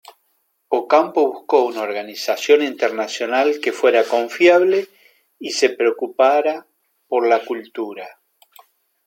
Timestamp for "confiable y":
4.03-5.51